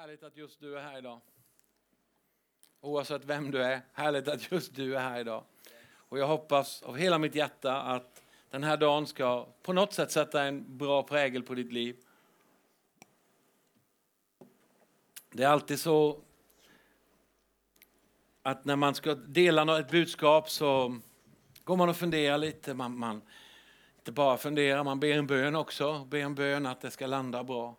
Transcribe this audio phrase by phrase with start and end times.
[0.00, 1.20] Härligt att just du är här idag.
[2.80, 5.44] Oavsett vem du är, härligt att just du är här idag.
[5.92, 10.10] Och jag hoppas av hela mitt hjärta att den här dagen ska på något sätt
[10.10, 11.96] sätta en bra prägel på ditt liv.
[15.30, 16.20] Det är alltid så
[18.42, 20.98] att när man ska dela ett budskap så
[21.64, 22.74] går man och funderar lite.
[22.74, 23.22] Man, man
[23.96, 26.04] inte bara funderar, man ber en bön också.
[26.04, 27.76] Ber en bön att det ska landa bra.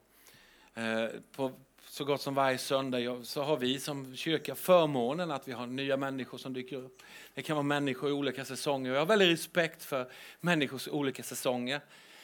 [0.73, 1.51] Eh, på
[1.91, 5.97] så gott som varje söndag så har vi som kyrka förmånen att vi har nya
[5.97, 7.03] människor som dyker upp.
[7.33, 8.91] Det kan vara människor i olika säsonger.
[8.91, 11.81] Jag har väldigt respekt för människors olika säsonger.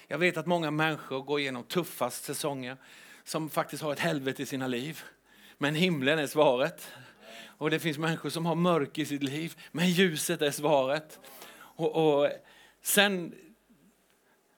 [0.07, 2.77] Jag vet att många människor går igenom tuffast säsonger
[3.23, 5.01] som faktiskt har ett helvete i sina liv.
[5.57, 6.91] Men himlen är svaret.
[7.45, 11.19] Och det finns människor som har mörk i sitt liv, men ljuset är svaret.
[11.57, 12.29] Och, och
[12.81, 13.35] sen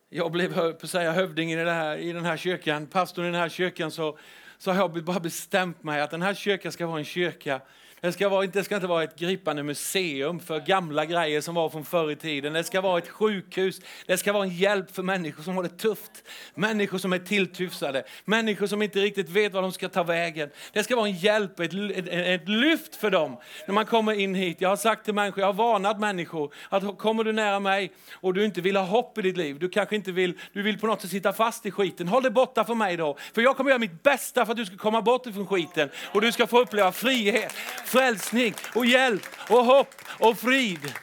[0.10, 3.50] jag blev på säga hövding i, här, i den här kyrkan, pastorn i den här
[3.50, 4.18] kyrkan, så
[4.60, 7.62] så har jag bara bestämt mig att den här kyrkan ska vara en kyrka
[8.02, 11.70] det ska, vara, det ska inte vara ett gripande museum för gamla grejer som var
[11.70, 12.54] från förr i tiden.
[12.54, 13.82] Det ska vara ett sjukhus.
[14.06, 16.12] Det ska vara en hjälp för människor som har det tufft.
[16.56, 18.04] Människor som är tilltufsade.
[18.26, 20.50] Människor som inte riktigt vet vad de ska ta vägen.
[20.74, 23.38] Det ska vara en hjälp, ett, ett, ett lyft för dem
[23.68, 24.62] när man kommer in hit.
[24.62, 28.34] Jag har sagt till människor, jag har varnat människor att kommer du nära mig och
[28.34, 30.88] du inte vill ha hopp i ditt liv, du kanske inte vill, du vill på
[30.88, 32.08] något sätt sitta fast i skiten.
[32.08, 33.18] Håll dig borta från mig då.
[33.34, 36.22] För jag kommer göra mitt bästa för att du ska komma bort ifrån skiten och
[36.22, 37.54] du ska få uppleva frihet
[37.90, 40.94] frälsning och hjälp och hopp och frid.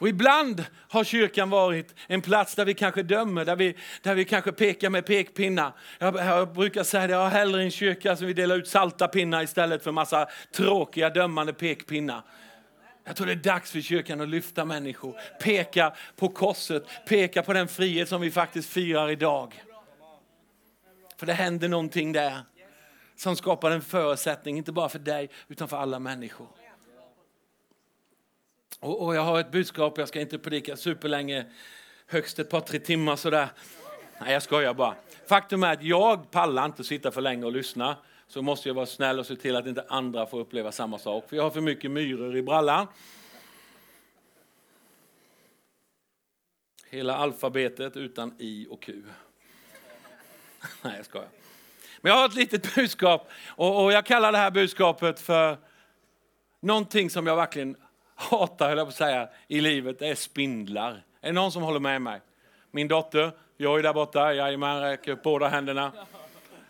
[0.00, 4.24] Och ibland har kyrkan varit en plats där vi kanske dömer, där vi, där vi
[4.24, 5.72] kanske pekar med pekpinnar.
[5.98, 9.08] Jag, jag brukar säga det, jag har hellre en kyrka som vi delar ut salta
[9.08, 12.22] pinnar istället för massa tråkiga dömande pekpinnar.
[13.04, 17.52] Jag tror det är dags för kyrkan att lyfta människor, peka på korset, peka på
[17.52, 19.62] den frihet som vi faktiskt firar idag.
[21.16, 22.42] För det händer någonting där
[23.18, 26.48] som skapar en förutsättning, inte bara för dig, utan för alla människor.
[28.80, 31.46] Och, och jag har ett budskap, jag ska inte predika superlänge,
[32.06, 33.48] högst ett par, tre timmar sådär.
[34.20, 34.94] Nej, jag skojar bara.
[35.26, 37.96] Faktum är att jag pallar inte sitta för länge och lyssna.
[38.28, 41.28] Så måste jag vara snäll och se till att inte andra får uppleva samma sak.
[41.28, 42.86] För jag har för mycket myror i brallan.
[46.90, 49.02] Hela alfabetet utan i och q.
[50.82, 51.28] Nej, jag skojar.
[52.00, 55.56] Men jag har ett litet budskap och, och jag kallar det här budskapet för
[56.60, 57.76] någonting som jag verkligen
[58.14, 59.98] hatar, höll jag på att säga, i livet.
[59.98, 61.02] Det är spindlar.
[61.20, 62.20] Är det någon som håller med mig?
[62.70, 65.92] Min dotter, jag är där borta, jajamän, räcker upp båda händerna.
[65.94, 66.04] Jag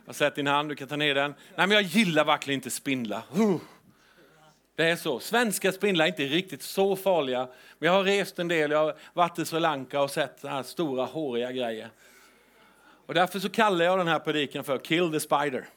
[0.07, 1.35] har sett din hand, du kan ta ner den.
[1.55, 3.23] Nej, men jag gillar verkligen inte spindlar.
[4.77, 5.21] Det är så.
[5.21, 7.49] Svenska spindlar är inte riktigt så farliga.
[7.79, 10.63] Men jag har rest en del, jag har varit i Sri Lanka och sett här
[10.63, 11.89] stora håriga grejer.
[13.09, 15.69] Och därför så kallar jag den här predikan för Kill the Spider.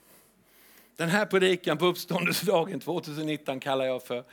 [0.96, 4.24] Den här predikan på uppståndelsedagen 2019 kallar jag för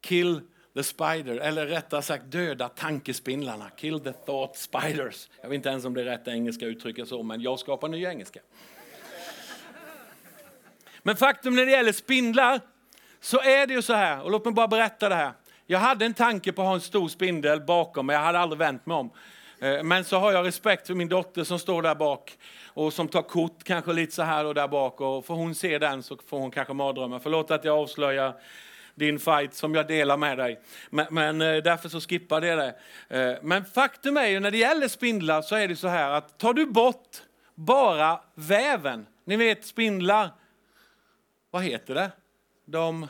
[0.00, 0.40] Kill
[0.74, 3.70] the Spider, eller rättare sagt döda tankespindlarna.
[3.76, 5.28] Kill the thought spiders.
[5.40, 8.04] Jag vet inte ens om det är rätt engelska uttrycket så, men jag skapar ny
[8.04, 8.40] engelska.
[11.02, 12.60] Men faktum när det gäller spindlar
[13.20, 15.32] så är det ju så här, och låt mig bara berätta det här.
[15.66, 18.58] Jag hade en tanke på att ha en stor spindel bakom, mig, jag hade aldrig
[18.58, 19.10] vänt mig om.
[19.58, 23.08] Eh, men så har jag respekt för min dotter som står där bak och som
[23.08, 25.00] tar kort kanske lite så här och där bak.
[25.00, 27.18] Och får hon se den så får hon kanske mardrömmar.
[27.18, 28.34] Förlåt att jag avslöjar
[28.94, 30.60] din fight som jag delar med dig.
[30.90, 32.74] Men, men eh, därför så skippar jag det.
[33.08, 36.38] Eh, men faktum är ju när det gäller spindlar så är det så här att
[36.38, 37.22] tar du bort
[37.54, 40.30] bara väven, ni vet spindlar,
[41.50, 42.10] vad heter det?
[42.64, 43.08] De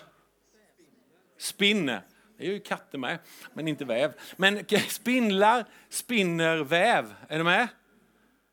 [1.38, 2.02] spinner.
[2.38, 3.18] Det är ju katter med,
[3.52, 4.12] men inte väv.
[4.36, 7.14] Men spindlar spinner väv.
[7.28, 7.68] Är du med?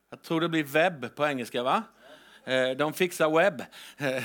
[0.09, 1.83] Jag tror det blir webb på engelska, va?
[2.45, 3.63] Eh, de fixar webb.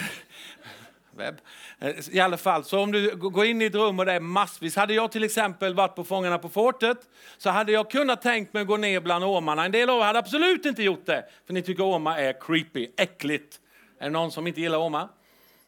[1.11, 1.41] Webb.
[1.79, 4.21] Eh, I alla fall, så om du går in i ett rum och det är
[4.21, 4.77] massvis.
[4.77, 6.99] Hade jag till exempel varit på Fångarna på fortet
[7.39, 9.65] så hade jag kunnat tänkt mig att gå ner bland ormarna.
[9.65, 12.89] En del av er hade absolut inte gjort det, för ni tycker ormar är creepy,
[12.97, 13.61] äckligt.
[13.99, 15.09] Är det någon som inte gillar ormar?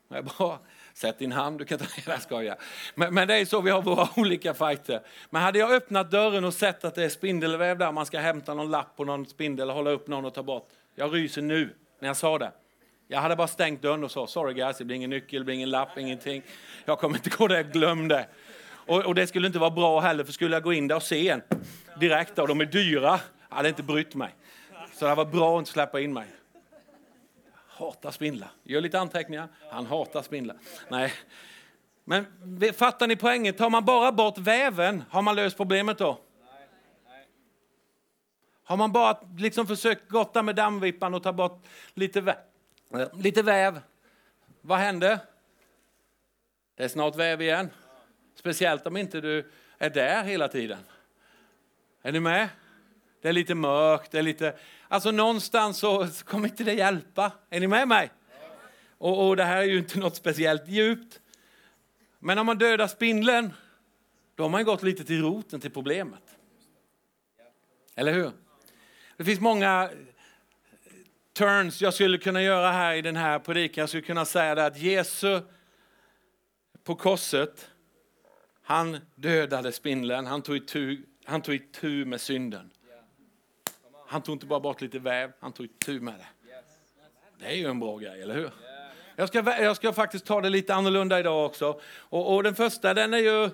[0.09, 0.61] Bra.
[1.01, 2.57] Sätt din hand, du kan ta ner det, skoja.
[2.95, 5.01] Men, men det är så vi har våra olika fighter.
[5.31, 8.55] Men hade jag öppnat dörren och sett att det är spindelväv där, man ska hämta
[8.55, 10.69] någon lapp på någon spindel, hålla upp någon och ta bort.
[10.95, 12.53] Jag ryser nu när jag sa det.
[13.09, 15.55] Jag hade bara stängt dörren och sa, sorry guys, det blir ingen nyckel, det blir
[15.55, 16.43] ingen lapp, ingenting.
[16.85, 18.27] Jag kommer inte gå där, glöm det.
[18.71, 21.03] Och, och, det skulle inte vara bra heller, för skulle jag gå in där och
[21.03, 21.43] se en
[22.01, 24.35] direkt, och de är dyra, jag hade inte brytt mig.
[24.95, 26.27] Så det var bra att inte släppa in mig
[27.81, 28.51] hatar spindlar.
[28.63, 29.49] Gör lite anteckningar.
[29.71, 30.57] Han hatar spindlar.
[30.89, 31.13] Nej.
[32.05, 32.27] Men
[32.75, 33.55] fattar ni poängen?
[33.55, 36.21] Tar man bara bort väven, har man löst problemet då?
[38.65, 42.37] Har man bara liksom försökt gotta med dammvippan och ta bort lite, vä
[43.13, 43.81] lite väv,
[44.61, 45.19] vad händer?
[46.77, 47.71] Det är snart väv igen.
[48.35, 50.79] Speciellt om inte du är där hela tiden.
[52.03, 52.49] Är ni med?
[53.21, 54.55] Det är lite mörkt, det är lite...
[54.89, 57.33] Alltså någonstans så kommer inte det hjälpa.
[57.51, 58.11] Är ni med mig?
[58.99, 61.21] Och, och det här är ju inte något speciellt djupt.
[62.19, 63.53] Men om man dödar spindeln,
[64.35, 66.37] då har man gått lite till roten till problemet.
[67.95, 68.31] Eller hur?
[69.17, 69.91] Det finns många
[71.33, 73.83] turns jag skulle kunna göra här i den här predikan.
[73.83, 75.43] Jag skulle kunna säga det att Jesus
[76.85, 77.71] på korset,
[78.63, 82.71] han dödade spindeln, han tog itu, han tog itu med synden.
[84.11, 86.51] Han tog inte bara bort lite väv, han tog itu med det.
[87.39, 88.51] Det är ju en bra grej, eller hur?
[89.17, 91.81] Jag ska, jag ska faktiskt ta det lite annorlunda idag också.
[91.99, 93.51] Och, och den första, den är ju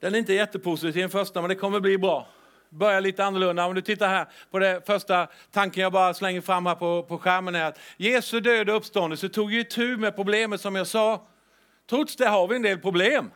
[0.00, 2.28] den är inte jättepositiv den första, men det kommer bli bra.
[2.68, 3.66] Börja lite annorlunda.
[3.66, 7.18] Om du tittar här på den första tanken jag bara slänger fram här på, på
[7.18, 11.26] skärmen är att Jesu död och uppståndelse tog ju tur med problemet som jag sa.
[11.90, 13.30] Trots det har vi en del problem.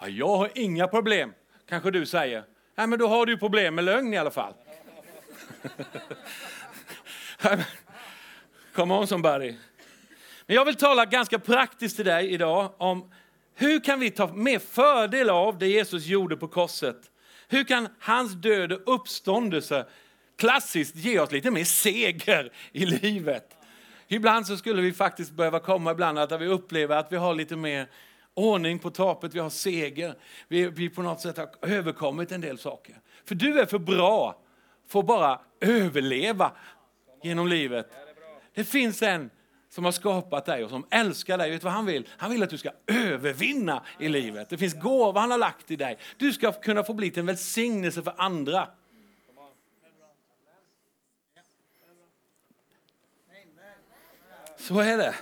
[0.00, 1.34] Ja, jag har inga problem,
[1.68, 2.44] kanske du säger.
[2.78, 4.54] Nej, men då har du problem med lögn i alla fall.
[8.74, 9.54] Come on somebody.
[10.46, 13.12] Men jag vill tala ganska praktiskt till dig idag om
[13.54, 17.10] hur kan vi ta mer fördel av det Jesus gjorde på korset?
[17.48, 19.86] Hur kan hans död och uppståndelse
[20.36, 23.56] klassiskt ge oss lite mer seger i livet?
[24.08, 27.56] Ibland så skulle vi faktiskt behöva komma ibland att vi upplever att vi har lite
[27.56, 27.88] mer
[28.38, 30.14] ordning på tapet, vi har seger.
[30.48, 33.00] Vi, vi på något sätt har överkommit en del saker.
[33.24, 34.42] För du är för bra
[34.88, 36.52] för att bara överleva
[37.22, 37.90] genom livet.
[38.54, 39.30] Det finns en
[39.70, 41.50] som har skapat dig och som älskar dig.
[41.50, 42.08] Vet vad han vill?
[42.16, 44.48] Han vill att du ska övervinna i livet.
[44.48, 45.98] Det finns gåvor han har lagt i dig.
[46.16, 48.68] Du ska kunna få bli en välsignelse för andra.
[54.56, 55.14] Så är det.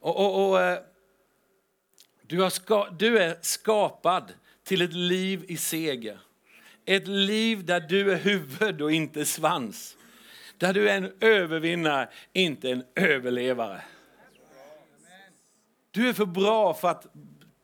[0.00, 0.78] Och, och, och eh,
[2.26, 4.32] du, har ska, du är skapad
[4.62, 6.18] till ett liv i seger.
[6.84, 9.96] Ett liv där du är huvud och inte svans.
[10.58, 13.82] Där du är en övervinnare, inte en överlevare.
[15.90, 17.06] Du är för bra för att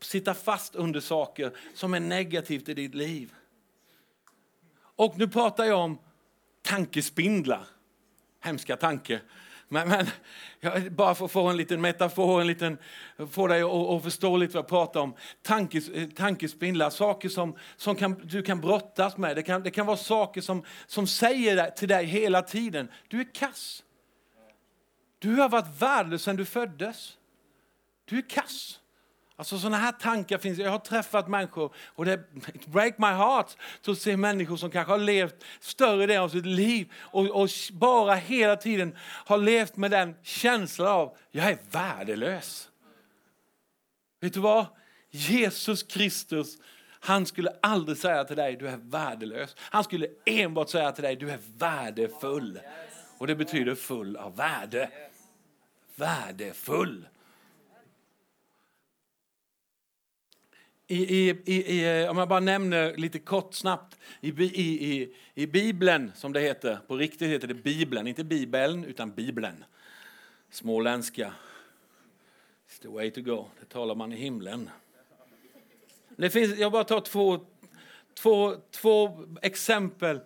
[0.01, 3.35] sitta fast under saker som är negativt i ditt liv.
[4.97, 5.99] Och nu pratar jag om
[6.63, 7.67] tankespindlar.
[8.41, 9.21] Hemska tanke.
[9.73, 10.07] Men, men
[10.61, 12.79] jag, bara för att få en liten metafor, en liten,
[13.31, 15.15] få dig att, att förstå lite vad jag pratar om.
[15.43, 19.37] Tankes, eh, tankespindlar, saker som, som kan, du kan brottas med.
[19.37, 23.35] Det kan, det kan vara saker som, som säger till dig hela tiden, du är
[23.35, 23.83] kass.
[25.19, 27.17] Du har varit värdelös sedan du föddes.
[28.05, 28.80] Du är kass.
[29.41, 30.59] Alltså sådana här tankar finns.
[30.59, 32.21] Jag har träffat människor och det
[32.55, 33.57] it break my heart
[33.87, 38.15] att se människor som kanske har levt större delen av sitt liv och, och, bara
[38.15, 42.69] hela tiden har levt med den känslan av jag är värdelös.
[44.21, 44.67] Vet du vad?
[45.11, 46.57] Jesus Kristus,
[47.01, 49.57] han skulle aldrig säga till dig du är värdelös.
[49.59, 52.61] Han skulle enbart säga till dig du är värdefull.
[53.19, 54.91] Och det betyder full av värde.
[55.97, 57.07] Värdefull.
[60.91, 66.33] I, i, i, om jag bara nämner lite kort snabbt, i, i, i, Bibeln, som
[66.33, 69.65] det heter, på riktigt heter det Bibeln, inte Bibeln, utan Bibeln.
[70.51, 71.35] Småländska.
[72.69, 74.71] It's the way to go, det talar man i himlen.
[76.17, 77.47] Det finns, jag bara tar två,
[78.15, 80.21] två, två exempel.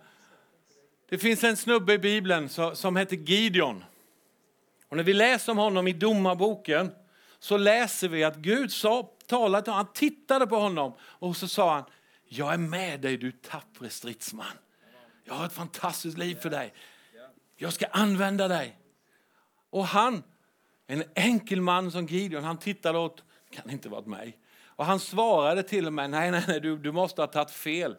[1.09, 3.85] Det finns en snubbe i Bibeln som heter Gideon.
[4.88, 6.90] Och när vi läser om honom i Domarboken
[7.38, 9.87] så läser vi att Gud sa talade till honom.
[9.87, 11.85] han tittade på honom och så sa han,
[12.28, 14.47] jag är med dig du tappre stridsman.
[15.25, 16.75] Jag har ett fantastiskt liv för dig.
[17.57, 18.78] Jag ska använda dig.
[19.71, 20.23] Och han,
[20.87, 24.38] en enkel man som Gideon, han tittade åt, kan inte varit mig.
[24.66, 27.97] Och han svarade till och med, nej, nej, nej du, du måste ha tagit fel.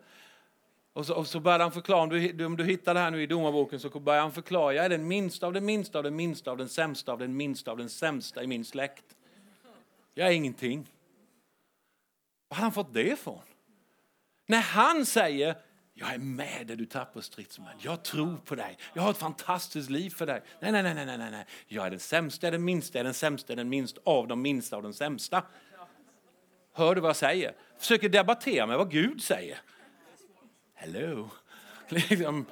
[0.94, 3.24] Och så, och så började han förklara, om du, om du hittar det här nu
[3.24, 6.16] i domarboken så börjar han förklara, jag är den minsta av den minsta av den
[6.16, 9.06] minsta av den sämsta av den minsta av den sämsta i min släkt.
[10.14, 10.90] Jag är ingenting.
[12.48, 13.42] Var hade han fått det ifrån?
[14.48, 15.56] När han säger
[15.98, 17.74] jag är med dig du tappar stridsman.
[17.80, 18.78] Jag tror på dig.
[18.94, 20.42] Jag har ett fantastiskt liv för dig.
[20.60, 21.46] Nej, nej, nej, nej, nej, nej.
[21.68, 24.94] Jag är den sämsta, den minsta, den sämsta, den minst av de minsta av de
[24.94, 25.44] sämsta.
[26.74, 27.56] Hör du vad jag säger?
[27.78, 29.58] Försöker debattera med vad Gud säger.
[30.74, 31.30] Hello.
[31.90, 32.46] Liksom.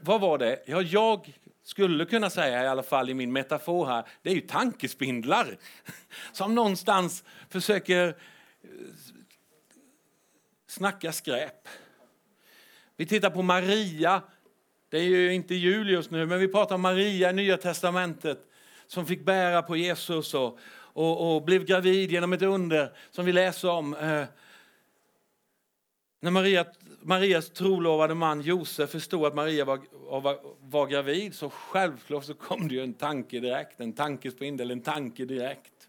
[0.00, 0.62] Vad var det?
[0.66, 1.38] Ja, jag
[1.68, 5.56] skulle kunna säga i alla fall i min metafor här, det är ju tankespindlar
[6.32, 8.14] som någonstans försöker eh,
[10.66, 11.68] snacka skräp.
[12.96, 14.22] Vi tittar på Maria.
[14.88, 18.38] Det är ju inte jul just nu, men vi pratar om Maria i Nya Testamentet
[18.86, 23.32] som fick bära på Jesus och, och, och blev gravid genom ett under som vi
[23.32, 23.94] läser om.
[23.94, 24.24] Eh,
[26.20, 26.66] när Maria,
[27.00, 29.80] Marias trolovade man Josef förstod att Maria var,
[30.20, 34.80] var, var gravid så självklart så kom det ju en tanke direkt, en tankespindel, en
[34.80, 35.88] tanke direkt.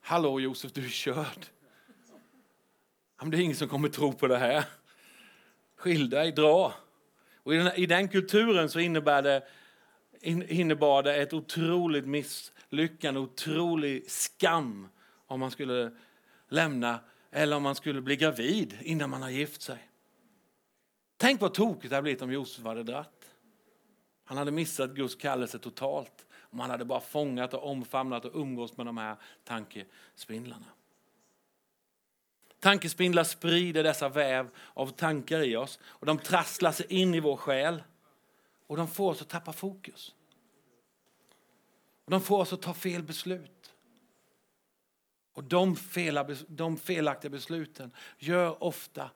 [0.00, 1.46] Hallå Josef, du är körd.
[3.22, 4.64] Det är ingen som kommer tro på det här.
[5.76, 6.74] Skilj dig, dra.
[7.42, 9.42] Och i, den, I den kulturen så innebär det,
[10.20, 14.88] innebar det ett otroligt misslyckande, otrolig skam
[15.26, 15.90] om man skulle
[16.48, 19.88] lämna eller om man skulle bli gravid innan man har gift sig.
[21.16, 23.30] Tänk vad tokigt det hade blivit om Josef hade dratt.
[24.24, 26.26] Han hade missat Guds kallelse totalt.
[26.50, 30.66] Om han hade bara fångat och omfamnat och umgås med de här tankespindlarna.
[32.60, 37.36] Tankespindlar sprider dessa väv av tankar i oss och de trasslar sig in i vår
[37.36, 37.82] själ
[38.66, 40.14] och de får oss att tappa fokus.
[42.04, 43.57] Och de får oss att ta fel beslut.
[45.38, 49.10] Och de, fela, de felaktiga besluten gör ofta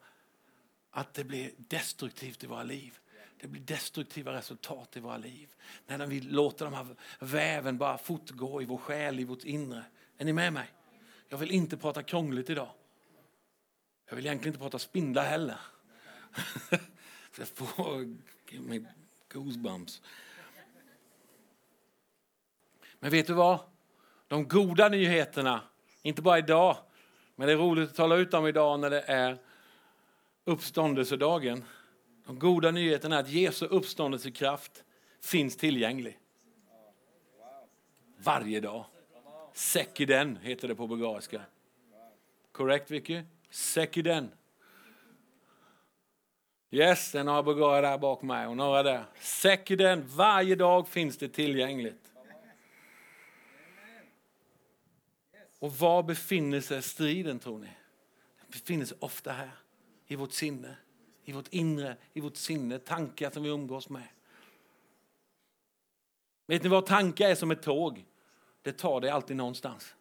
[0.91, 2.97] att det blir destruktivt i våra liv.
[3.39, 5.55] Det blir destruktiva resultat i våra liv.
[5.87, 6.87] När vi låter de här
[7.19, 9.83] väven bara fortgå i vår själ, i vårt inre.
[10.17, 10.71] Är ni med mig?
[11.27, 12.69] Jag vill inte prata krångligt idag.
[14.09, 15.59] Jag vill egentligen inte prata spindlar heller.
[17.37, 18.15] jag får
[18.59, 18.85] mig
[19.33, 20.01] goosebumps.
[22.99, 23.59] Men vet du vad?
[24.27, 25.61] De goda nyheterna
[26.03, 26.77] inte bara idag,
[27.35, 29.37] men det är roligt att tala ut om idag när det är
[30.45, 31.63] uppståndelsedagen.
[32.25, 34.83] De goda nyheterna är att Jesu uppståndelsekraft
[35.21, 36.19] finns tillgänglig.
[38.17, 38.85] Varje dag.
[39.53, 41.41] Sekiden heter det på bulgariska.
[42.51, 43.21] Korrekt, Vicky?
[43.49, 44.31] Sekiden.
[46.71, 49.05] Yes, det är några bulgarer där bak mig och några där.
[49.19, 52.02] Sekiden, varje dag finns det tillgängligt.
[55.63, 57.67] Och var befinner sig striden tror ni?
[58.39, 59.51] Den befinner sig ofta här,
[60.07, 60.75] i vårt sinne,
[61.23, 64.07] i vårt inre, i vårt sinne, tankar som vi umgås med.
[66.45, 68.05] Vet ni vad tankar är som ett tåg?
[68.61, 69.95] Det tar dig alltid någonstans.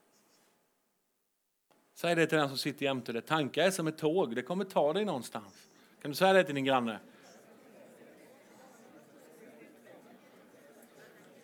[1.95, 3.23] Säg det till den som sitter jämte dig.
[3.23, 5.69] Tankar är som ett tåg, det kommer ta dig någonstans.
[6.01, 7.01] Kan du säga det till din granne?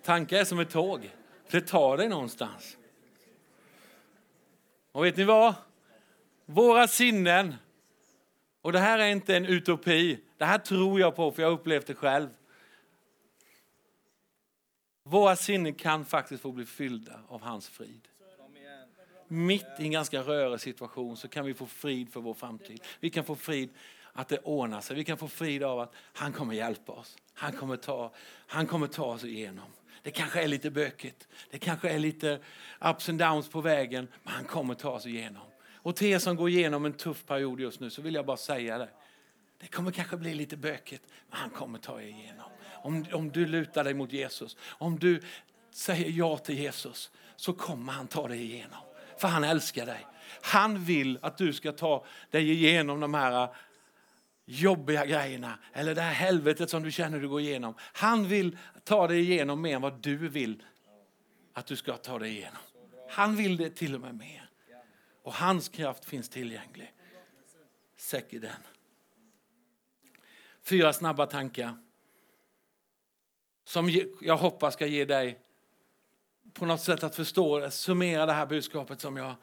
[0.03, 1.11] Tankar är som ett tåg,
[1.51, 2.78] det tar dig någonstans.
[4.99, 5.55] Och vet ni vad?
[6.47, 7.55] Våra sinnen,
[8.63, 11.59] och det här är inte en utopi, det här tror jag på för jag har
[11.59, 12.29] upplevt det själv.
[15.03, 18.09] Våra sinnen kan faktiskt få bli fyllda av hans frid.
[19.29, 22.81] Mitt i en ganska rörig situation så kan vi få frid för vår framtid.
[23.01, 23.71] Vi kan få frid
[24.13, 24.97] att det ordnar sig.
[24.97, 27.17] Vi kan få frid av att han kommer hjälpa oss.
[27.35, 28.13] Han kommer ta,
[28.47, 29.71] han kommer ta oss igenom.
[30.03, 31.29] Det kanske är lite bökigt.
[31.51, 32.39] Det kanske är lite
[32.81, 34.09] ups and downs på vägen.
[34.23, 35.43] Men han kommer ta sig igenom.
[35.75, 38.37] Och till er som går igenom en tuff period just nu så vill jag bara
[38.37, 38.89] säga det.
[39.61, 42.51] Det kommer kanske bli lite bökigt, men han kommer ta er igenom.
[42.83, 45.21] Om, om du lutar dig mot Jesus, om du
[45.71, 48.79] säger ja till Jesus, så kommer han ta dig igenom.
[49.19, 50.07] För han älskar dig.
[50.43, 53.49] Han vill att du ska ta dig igenom de här
[54.51, 57.75] jobbiga grejerna eller det här helvetet som du känner du går igenom.
[57.79, 60.63] Han vill ta dig igenom mer än vad du vill
[61.53, 62.63] att du ska ta dig igenom.
[63.11, 64.51] Han vill det till och med mer.
[65.23, 66.93] Och hans kraft finns tillgänglig.
[67.97, 68.61] Säker den.
[70.63, 71.79] Fyra snabba tankar
[73.65, 73.91] som
[74.21, 75.41] jag hoppas ska ge dig
[76.53, 79.35] på något sätt att förstå, summera det här budskapet som jag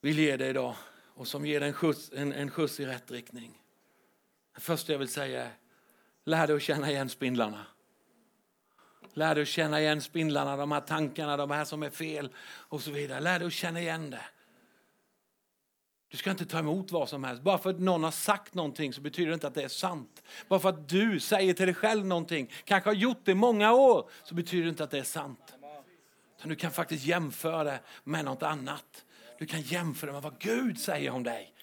[0.00, 0.74] vill ge dig idag
[1.14, 3.59] och som ger dig en skjuts, en, en skjuts i rätt riktning.
[4.54, 5.52] Det första jag vill säga är,
[6.24, 7.66] lär dig att känna igen spindlarna.
[9.14, 12.80] Lär dig att känna igen spindlarna, de här tankarna, de här som är fel och
[12.80, 13.20] så vidare.
[13.20, 14.24] Lär dig att känna igen det.
[16.10, 17.42] Du ska inte ta emot vad som helst.
[17.42, 20.22] Bara för att någon har sagt någonting så betyder det inte att det är sant.
[20.48, 23.72] Bara för att du säger till dig själv någonting, kanske har gjort det i många
[23.72, 25.54] år, så betyder det inte att det är sant.
[26.44, 29.04] Du kan faktiskt jämföra det med något annat.
[29.38, 31.54] Du kan jämföra med vad Gud säger om dig.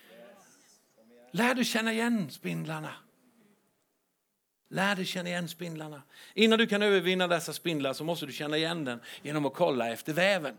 [1.32, 2.94] Lär dig känna igen spindlarna.
[4.70, 6.02] Lär dig känna igen spindlarna.
[6.34, 9.90] Innan du kan övervinna dessa spindlar så måste du känna igen den genom att kolla
[9.90, 10.58] efter väven.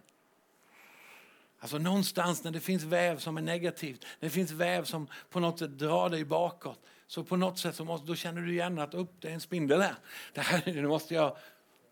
[1.61, 5.41] Alltså någonstans när det finns väv som är negativt, när det finns väv som på
[5.41, 8.79] något sätt drar dig bakåt, så på något sätt så måste, då känner du igen
[8.79, 9.95] att upp, det är en spindel här.
[10.33, 10.63] Det här.
[10.73, 11.37] Nu måste jag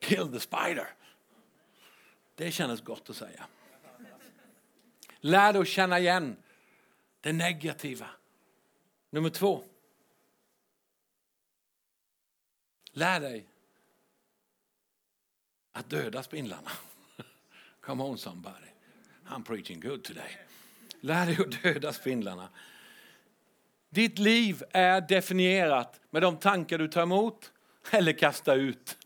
[0.00, 0.88] kill the spider.
[2.35, 3.47] Det kändes gott att säga.
[5.21, 6.37] Lär dig att känna igen
[7.21, 8.06] det negativa
[9.16, 9.64] Nummer två.
[12.92, 13.46] Lär dig
[15.73, 16.70] att döda spindlarna.
[17.80, 18.66] Come on somebody.
[19.28, 20.37] I'm preaching good today.
[21.00, 22.49] Lär dig att döda spindlarna.
[23.90, 27.52] Ditt liv är definierat med de tankar du tar emot
[27.90, 28.99] eller kastar ut.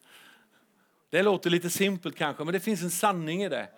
[1.11, 3.69] Det låter lite simpelt kanske, men det finns en sanning i det.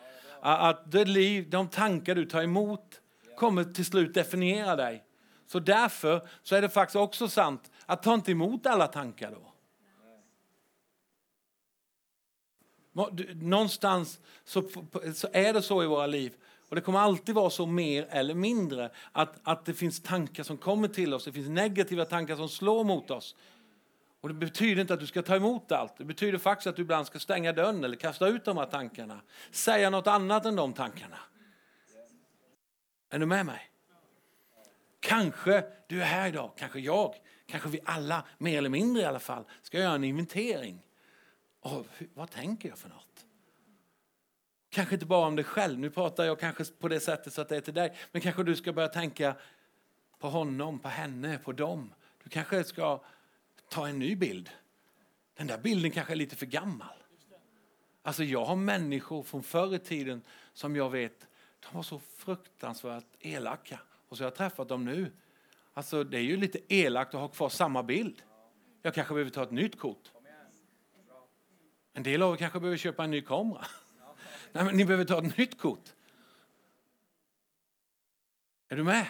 [0.40, 3.00] Att det liv, de tankar du tar emot
[3.36, 5.04] kommer till slut definiera dig.
[5.52, 9.52] Så därför så är det faktiskt också sant att ta inte emot alla tankar då.
[13.34, 14.62] Någonstans så,
[15.14, 16.32] så är det så i våra liv.
[16.68, 18.90] Och Det kommer alltid vara så mer eller mindre.
[19.12, 22.84] Att, att det finns tankar som kommer till oss, det finns negativa tankar som slår
[22.84, 23.36] mot oss.
[24.20, 25.96] Och Det betyder inte att du ska ta emot allt.
[25.96, 29.20] Det betyder faktiskt att du ibland ska stänga dörren eller kasta ut de här tankarna.
[29.50, 31.18] Säga något annat än de tankarna.
[33.10, 33.71] Är du med mig?
[35.02, 37.14] Kanske du är här idag, kanske jag,
[37.46, 40.86] kanske vi alla, mer eller mindre i alla fall, ska göra en inventering.
[41.60, 43.26] Och vad tänker jag för något?
[44.70, 47.48] Kanske inte bara om dig själv, nu pratar jag kanske på det sättet så att
[47.48, 49.36] det är till dig, men kanske du ska börja tänka
[50.18, 51.94] på honom, på henne, på dem.
[52.24, 53.00] Du kanske ska
[53.68, 54.50] ta en ny bild.
[55.34, 56.96] Den där bilden kanske är lite för gammal.
[58.02, 61.26] Alltså jag har människor från förr i tiden som jag vet,
[61.60, 63.78] de var så fruktansvärt elaka.
[64.12, 65.12] Och så har jag träffat dem nu.
[65.74, 68.22] Alltså det är ju lite elakt att ha kvar samma bild.
[68.82, 70.12] Jag kanske behöver ta ett nytt kort.
[71.92, 73.64] En del av er kanske behöver köpa en ny kamera.
[74.52, 75.92] Nej, men ni behöver ta ett nytt kort.
[78.68, 79.06] Är du med?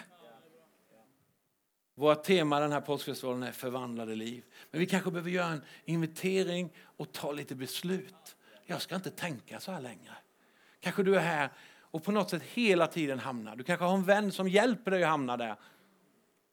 [1.95, 4.43] Vårt tema den här påskfestivalen är förvandlade liv.
[4.71, 8.35] Men vi kanske behöver göra en inventering och ta lite beslut.
[8.65, 10.13] Jag ska inte tänka så här längre.
[10.79, 11.49] Kanske du är här
[11.93, 13.55] och på något sätt hela tiden hamnar.
[13.55, 15.55] Du kanske har en vän som hjälper dig att hamna där.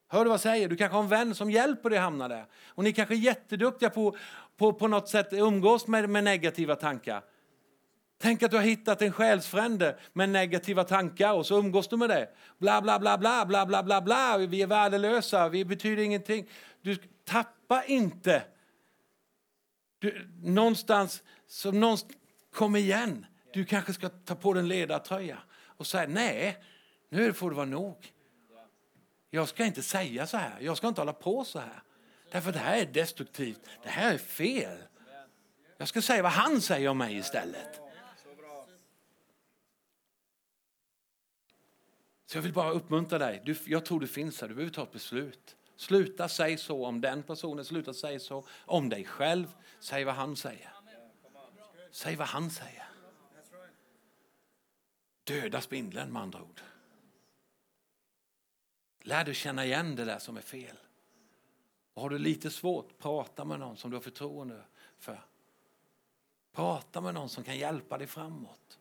[0.08, 0.68] Hör du vad jag säger?
[0.68, 2.46] Du kanske har en vän som hjälper dig att hamna där.
[2.66, 4.16] Och ni kanske är jätteduktiga på,
[4.56, 7.22] på, på något sätt umgås med, med negativa tankar.
[8.18, 12.10] Tänk att du har hittat en själsfrände med negativa tankar och så umgås du med
[12.10, 12.28] det.
[12.58, 14.38] Bla, bla, bla, bla, bla, bla, bla, bla.
[14.38, 16.48] Vi är värdelösa, vi betyder ingenting.
[16.82, 18.42] Du tappa inte.
[19.98, 22.16] Du, någonstans, så någonstans,
[22.54, 23.26] kom igen.
[23.52, 26.64] Du kanske ska ta på dig en ledartröja och säga nej,
[27.08, 28.12] nu får det vara nog.
[29.30, 31.82] Jag ska inte säga så här, jag ska inte hålla på så här.
[32.30, 34.78] Därför det här är destruktivt, det här är fel.
[35.76, 37.80] Jag ska säga vad han säger om mig istället.
[42.26, 43.42] Så jag vill bara uppmuntra dig.
[43.44, 44.48] Du, jag tror du finns här.
[44.48, 45.56] Du behöver ta ett beslut.
[45.76, 47.64] Sluta säga så om den personen.
[47.64, 49.46] Sluta säga så om dig själv.
[49.80, 50.72] Säg vad han säger.
[51.90, 52.79] Säg vad han säger.
[55.24, 56.60] Döda spindeln med andra ord.
[59.00, 60.76] Lär dig känna igen det där som är fel.
[61.94, 64.62] Och har du lite svårt, prata med någon som du har förtroende
[64.98, 65.20] för.
[66.52, 68.78] Prata med någon som kan hjälpa dig framåt.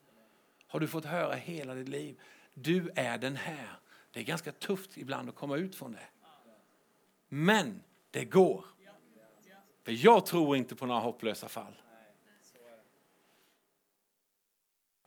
[0.67, 2.19] Har du fått höra hela ditt liv,
[2.54, 3.80] du är den här.
[4.12, 6.08] Det är ganska tufft ibland att komma ut från det.
[7.28, 8.65] Men det går.
[9.84, 11.82] För jag tror inte på några hopplösa fall.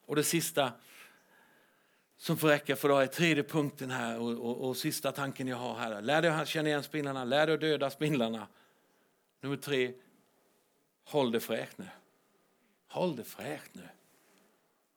[0.07, 0.73] Och det sista
[2.23, 5.57] som får räcka för idag är tredje punkten här och, och, och, sista tanken jag
[5.57, 6.03] har här.
[6.03, 8.47] Lär dig att känna igen spindlarna, lär dig att döda spindlarna.
[9.41, 9.93] Nummer tre,
[11.05, 11.89] håll det fräscht nu.
[12.89, 13.89] Håll det fräscht nu.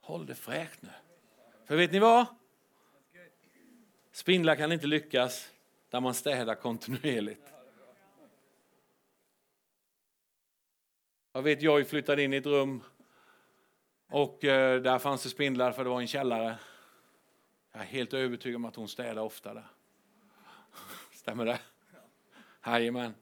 [0.02, 0.90] Håll det fräscht nu.
[1.66, 2.26] För vet ni vad?
[4.12, 5.50] Spindlar kan inte lyckas
[5.90, 7.54] där man städar kontinuerligt.
[11.34, 12.84] Jag vet, jag flyttade in i ett rum
[14.10, 16.58] och eh, där fanns det spindlar för det var en källare.
[17.76, 19.64] Jag är helt övertygad om att hon städar oftare.
[21.14, 21.60] Stämmer det?
[22.66, 23.14] Jajamän.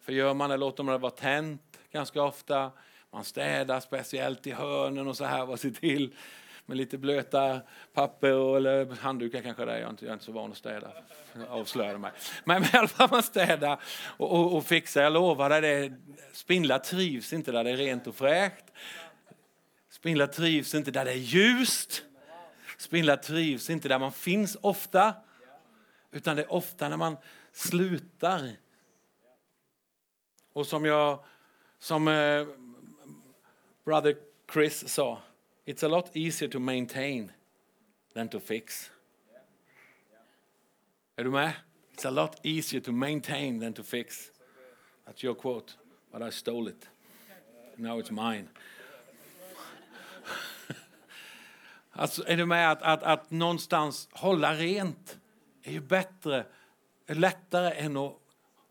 [0.00, 2.70] För gör man det låter man det vara tänt ganska ofta.
[3.10, 6.14] Man städar speciellt i hörnen och så här, vad ser till
[6.66, 7.60] med lite blöta
[7.92, 9.76] papper och, eller handdukar kanske där.
[9.76, 10.92] Jag är inte, jag är inte så van att städa.
[11.48, 12.12] Avslöjade mig.
[12.44, 13.80] Men i alla fall man städar
[14.16, 15.02] och, och, och fixar.
[15.02, 15.92] Jag lovar dig,
[16.32, 18.64] spindlar trivs inte där det är rent och fräscht.
[19.90, 22.04] Spindlar trivs inte där det är ljust.
[22.82, 25.14] Spindlar trivs inte där man finns ofta.
[26.10, 27.16] Utan det är ofta när man
[27.52, 28.56] slutar.
[30.52, 31.24] Och som jag,
[31.78, 32.46] som eh,
[33.84, 34.16] brother
[34.52, 35.22] Chris sa,
[35.64, 37.32] It's a lot easier to maintain
[38.14, 38.90] than to fix.
[41.16, 41.52] Är du med?
[41.94, 44.30] It's a lot easier to maintain than to fix.
[45.06, 45.72] That's your quote,
[46.12, 46.88] but I stole it.
[47.76, 48.48] Now it's mine.
[51.92, 55.18] Alltså, är du med att, att, att någonstans hålla rent
[55.62, 56.46] är ju bättre,
[57.06, 58.18] är lättare än att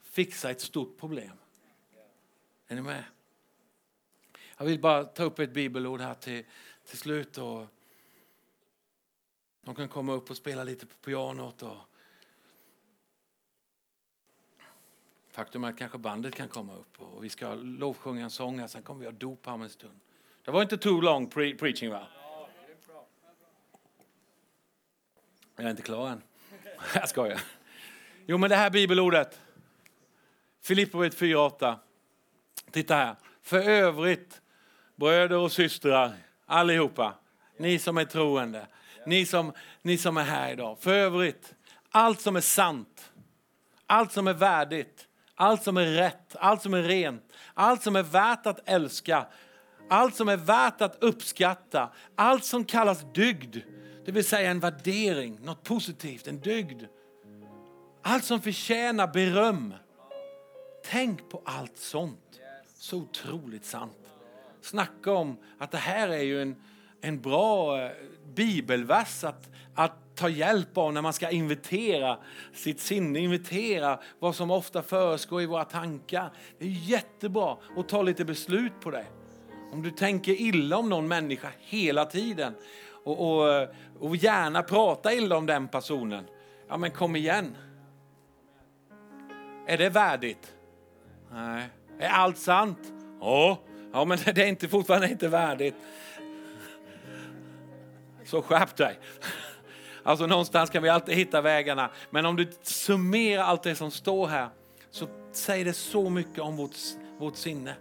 [0.03, 1.37] fixa ett stort problem.
[2.67, 3.03] Är ni med?
[4.57, 6.45] Jag vill bara ta upp ett bibelord här till,
[6.85, 7.37] till slut.
[7.37, 7.67] Och
[9.61, 11.63] de kan komma upp och spela lite på pianot.
[11.63, 11.77] Och
[15.31, 18.67] Faktum är att kanske bandet kan komma upp och vi ska lovsjunga en sång här,
[18.67, 19.99] sen kommer vi ha dop här om en stund.
[20.45, 22.07] Det var inte too long pre preaching va?
[25.61, 26.21] Jag är inte klar än.
[26.95, 27.41] Jag skojar.
[28.25, 29.39] Jo men det här bibelordet.
[30.63, 31.75] Filipperbrevet 4.8.
[32.71, 33.15] Titta här.
[33.43, 34.41] För övrigt,
[34.95, 36.13] bröder och systrar,
[36.45, 37.13] allihopa,
[37.57, 38.67] ni som är troende,
[39.05, 40.77] ni som, ni som är här idag.
[40.79, 41.53] För övrigt,
[41.91, 43.11] allt som är sant,
[43.85, 48.03] allt som är värdigt, allt som är rätt, allt som är rent, allt som är
[48.03, 49.25] värt att älska,
[49.89, 53.57] allt som är värt att uppskatta, allt som kallas dygd,
[54.05, 56.83] det vill säga en värdering, något positivt, en dygd.
[58.01, 59.73] Allt som förtjänar beröm.
[60.85, 62.39] Tänk på allt sånt.
[62.77, 63.97] Så otroligt sant.
[64.61, 66.55] Snacka om att det här är ju en,
[67.01, 67.91] en bra eh,
[68.35, 72.17] bibelvers att, att ta hjälp av när man ska invitera
[72.53, 76.31] sitt sinne, invitera vad som ofta försiggår i våra tankar.
[76.59, 79.05] Det är jättebra att ta lite beslut på det.
[79.71, 82.53] Om du tänker illa om någon människa hela tiden
[83.03, 83.67] och, och,
[83.99, 86.25] och gärna prata illa om den personen,
[86.67, 87.57] ja men kom igen.
[89.67, 90.53] Är det värdigt?
[91.31, 91.69] Nej.
[91.99, 92.93] Är allt sant?
[93.19, 93.59] Ja.
[93.93, 95.75] Ja, men det är inte, fortfarande inte värdigt.
[98.25, 98.99] Så skärp dig.
[100.03, 101.89] Alltså någonstans kan vi alltid hitta vägarna.
[102.09, 104.49] Men om du summerar allt det som står här
[104.91, 106.75] så säger det så mycket om vårt,
[107.19, 107.75] vårt sinne.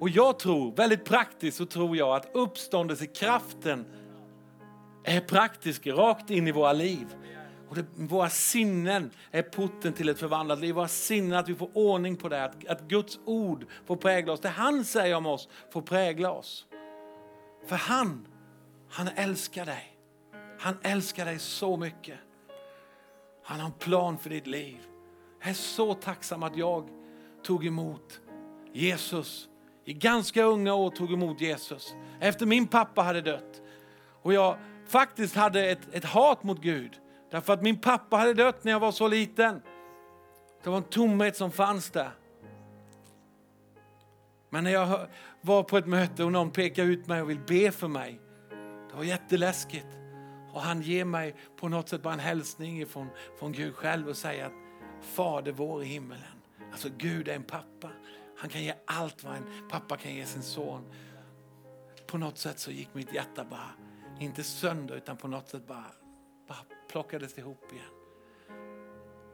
[0.00, 3.86] Och jag tror, väldigt praktiskt så tror jag att uppståndelsekraften
[5.06, 7.16] är praktisk rakt in i våra liv.
[7.68, 10.74] Och det, våra sinnen är porten till ett förvandlat liv.
[10.74, 12.44] Våra sinnen, att vi får ordning på det.
[12.44, 14.40] Att, att Guds ord får prägla oss.
[14.40, 16.66] Det han säger om oss får prägla oss.
[17.66, 18.26] För han,
[18.90, 19.98] han älskar dig.
[20.58, 22.18] Han älskar dig så mycket.
[23.44, 24.78] Han har en plan för ditt liv.
[25.40, 26.88] Jag är så tacksam att jag
[27.42, 28.20] tog emot
[28.72, 29.48] Jesus.
[29.84, 31.94] I ganska unga år tog emot Jesus.
[32.20, 33.62] Efter min pappa hade dött.
[34.22, 37.00] Och jag faktiskt hade ett, ett hat mot Gud.
[37.30, 39.62] Därför att min pappa hade dött när jag var så liten.
[40.64, 42.10] Det var en tomhet som fanns där.
[44.50, 45.06] Men när jag
[45.40, 48.20] var på ett möte och någon pekade ut mig och vill be för mig.
[48.90, 49.86] Det var jätteläskigt.
[50.52, 54.16] Och han ger mig på något sätt bara en hälsning från, från Gud själv och
[54.16, 54.52] säger att
[55.02, 56.22] Fader vår i himmelen.
[56.72, 57.90] Alltså Gud är en pappa.
[58.38, 60.82] Han kan ge allt vad en pappa kan ge sin son.
[62.06, 63.70] På något sätt så gick mitt hjärta bara,
[64.20, 65.92] inte sönder utan på något sätt bara,
[66.48, 67.90] bara plockades ihop igen.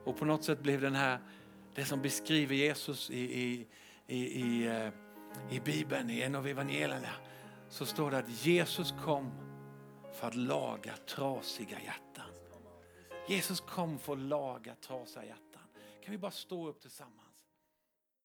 [0.05, 1.18] Och på något sätt blev den här,
[1.75, 3.66] det som beskriver Jesus i, i,
[4.07, 4.88] i, i, eh,
[5.51, 7.09] i Bibeln, i en av evangelierna,
[7.68, 9.31] så står det att Jesus kom
[10.12, 12.31] för att laga trasiga hjärtan.
[13.29, 15.62] Jesus kom för att laga trasiga hjärtan.
[16.05, 17.22] Kan vi bara stå upp tillsammans?